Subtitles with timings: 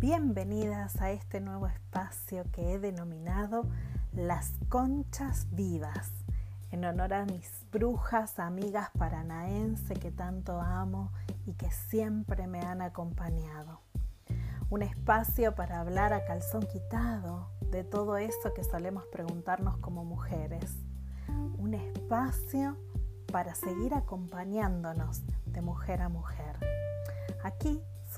[0.00, 3.66] Bienvenidas a este nuevo espacio que he denominado
[4.12, 6.12] Las Conchas Vivas,
[6.70, 11.10] en honor a mis brujas, amigas paranaense que tanto amo
[11.46, 13.80] y que siempre me han acompañado.
[14.70, 20.76] Un espacio para hablar a calzón quitado de todo eso que solemos preguntarnos como mujeres.
[21.58, 22.76] Un espacio
[23.32, 26.56] para seguir acompañándonos de mujer a mujer.
[27.42, 27.82] Aquí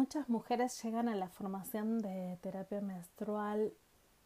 [0.00, 3.74] Muchas mujeres llegan a la formación de terapia menstrual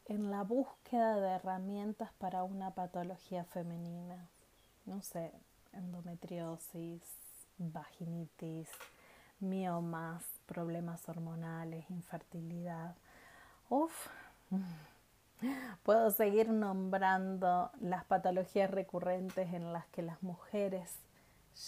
[0.05, 4.29] en la búsqueda de herramientas para una patología femenina.
[4.87, 5.33] No sé,
[5.73, 7.03] endometriosis,
[7.59, 8.69] vaginitis,
[9.41, 12.95] miomas, problemas hormonales, infertilidad.
[13.69, 14.07] Uf,
[15.83, 21.01] puedo seguir nombrando las patologías recurrentes en las que las mujeres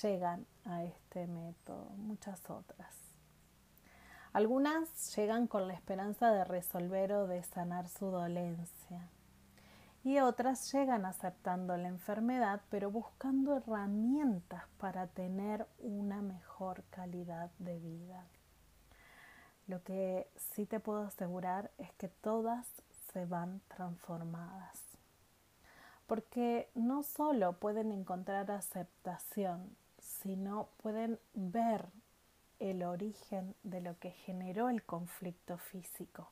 [0.01, 3.06] llegan a este método, muchas otras.
[4.37, 9.09] Algunas llegan con la esperanza de resolver o de sanar su dolencia
[10.05, 17.79] y otras llegan aceptando la enfermedad pero buscando herramientas para tener una mejor calidad de
[17.79, 18.27] vida.
[19.69, 22.69] Lo que sí te puedo asegurar es que todas
[23.15, 24.83] se van transformadas.
[26.07, 31.87] Porque no solo pueden encontrar aceptación, sino pueden ver
[32.59, 36.29] el origen de lo que generó el conflicto físico.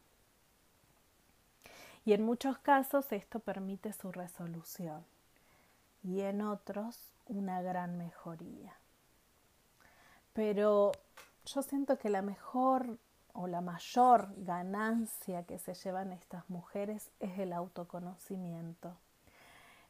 [2.04, 5.04] Y en muchos casos esto permite su resolución
[6.02, 8.74] y en otros una gran mejoría.
[10.34, 10.92] Pero
[11.46, 12.98] yo siento que la mejor
[13.32, 18.96] o la mayor ganancia que se llevan estas mujeres es el autoconocimiento,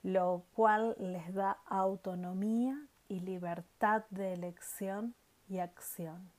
[0.02, 2.78] lo cual les da autonomía
[3.08, 5.14] y libertad de elección
[5.48, 6.30] y acción.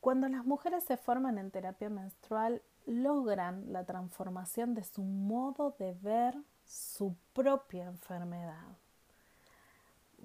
[0.00, 5.94] Cuando las mujeres se forman en terapia menstrual, logran la transformación de su modo de
[5.94, 8.76] ver su propia enfermedad.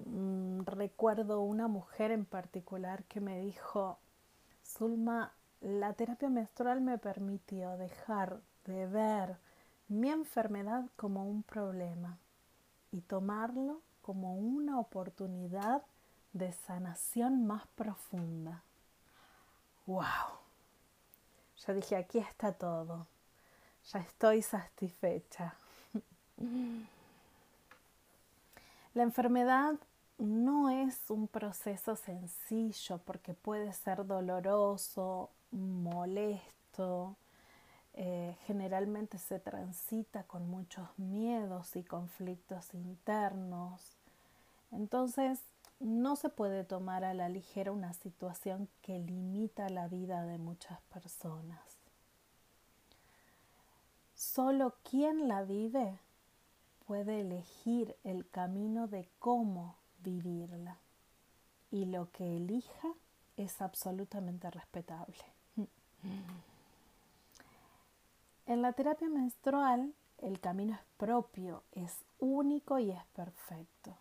[0.06, 3.98] Mm, recuerdo una mujer en particular que me dijo,
[4.64, 9.36] Zulma, la terapia menstrual me permitió dejar de ver
[9.88, 12.18] mi enfermedad como un problema
[12.92, 15.82] y tomarlo como una oportunidad
[16.32, 18.62] de sanación más profunda.
[19.86, 20.38] ¡Wow!
[21.66, 23.06] Ya dije, aquí está todo.
[23.92, 25.54] Ya estoy satisfecha.
[28.94, 29.74] La enfermedad
[30.18, 37.16] no es un proceso sencillo porque puede ser doloroso, molesto,
[37.94, 43.96] eh, generalmente se transita con muchos miedos y conflictos internos.
[44.72, 45.40] Entonces,
[45.80, 50.80] no se puede tomar a la ligera una situación que limita la vida de muchas
[50.82, 51.58] personas.
[54.14, 55.98] Solo quien la vive
[56.86, 60.76] puede elegir el camino de cómo vivirla
[61.70, 62.88] y lo que elija
[63.38, 65.16] es absolutamente respetable.
[68.46, 73.96] En la terapia menstrual el camino es propio, es único y es perfecto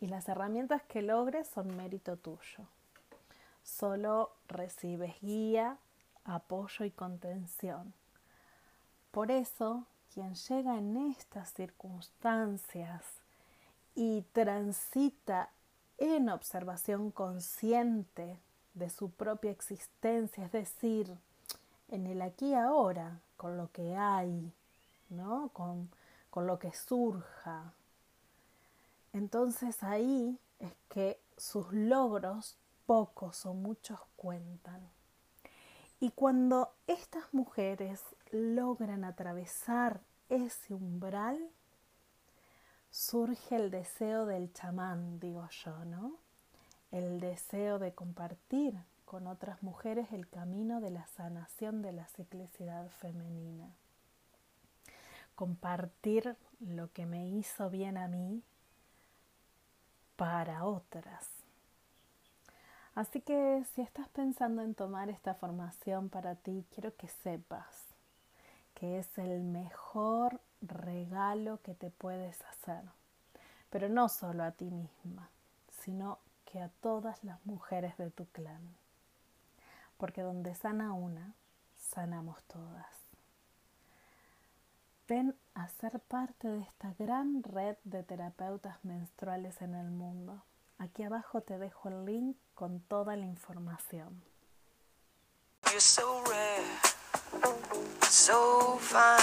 [0.00, 2.64] y las herramientas que logres son mérito tuyo.
[3.62, 5.76] Solo recibes guía,
[6.24, 7.92] apoyo y contención.
[9.10, 9.84] Por eso,
[10.14, 13.04] quien llega en estas circunstancias
[13.94, 15.50] y transita
[15.98, 18.38] en observación consciente
[18.72, 21.14] de su propia existencia, es decir,
[21.88, 24.52] en el aquí y ahora, con lo que hay,
[25.10, 25.50] ¿no?
[25.52, 25.90] con,
[26.30, 27.74] con lo que surja,
[29.12, 34.88] entonces ahí es que sus logros, pocos o muchos, cuentan.
[35.98, 41.38] Y cuando estas mujeres logran atravesar ese umbral,
[42.90, 46.16] surge el deseo del chamán, digo yo, ¿no?
[46.90, 52.88] El deseo de compartir con otras mujeres el camino de la sanación de la ciclicidad
[52.90, 53.74] femenina.
[55.34, 58.42] Compartir lo que me hizo bien a mí
[60.20, 61.26] para otras.
[62.94, 67.86] Así que si estás pensando en tomar esta formación para ti, quiero que sepas
[68.74, 72.82] que es el mejor regalo que te puedes hacer.
[73.70, 75.30] Pero no solo a ti misma,
[75.80, 78.76] sino que a todas las mujeres de tu clan.
[79.96, 81.32] Porque donde sana una,
[81.78, 82.99] sanamos todas.
[85.10, 90.44] Ven a ser parte de esta gran red de terapeutas menstruales en el mundo.
[90.78, 94.22] Aquí abajo te dejo el link con toda la información.
[95.64, 96.62] You're so rare,
[98.08, 99.18] so fine.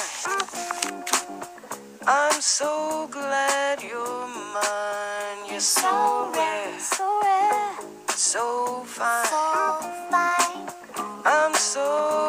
[2.06, 5.50] I'm so glad you're mine.
[5.50, 7.76] You're so rare, so rare,
[8.14, 9.26] so fine.
[9.26, 9.80] so
[10.10, 10.68] fine.
[11.24, 12.27] I'm so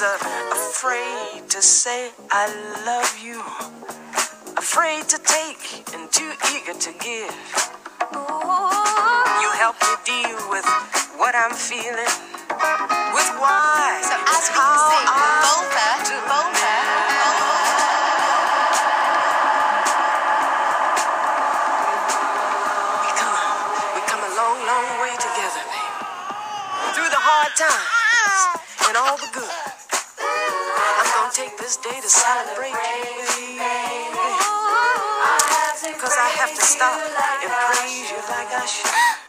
[0.00, 2.48] was uh, afraid to say I
[2.88, 3.40] love you.
[4.56, 7.36] Afraid to take and too eager to give.
[8.12, 10.64] You help me deal with
[11.20, 12.12] what I'm feeling.
[13.12, 14.00] With why.
[14.00, 16.16] So as we can see, I vulva, do.
[16.32, 16.74] vulva,
[23.04, 23.36] We come,
[23.96, 25.92] we come a long, long way together, baby.
[26.96, 29.79] Through the hard times and all the good.
[31.00, 33.58] I'm gonna take this day to celebrate you, baby.
[35.98, 39.19] Cause I have to stop and praise you like I should.